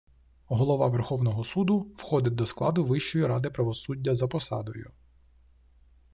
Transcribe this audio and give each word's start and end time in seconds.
Голова 0.47 0.87
Верховного 0.87 1.43
Суду 1.43 1.87
входить 1.97 2.35
до 2.35 2.45
складу 2.45 2.83
Вищої 2.83 3.25
ради 3.27 3.49
правосуддя 3.49 4.15
за 4.15 4.27
посадою. 4.27 4.91